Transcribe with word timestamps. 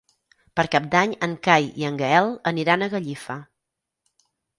Per 0.59 0.63
Cap 0.75 0.85
d'Any 0.93 1.11
en 1.27 1.35
Cai 1.47 1.67
i 1.81 1.85
en 1.89 1.99
Gaël 1.99 2.31
aniran 2.53 2.87
a 2.87 2.87
Gallifa. 2.95 3.37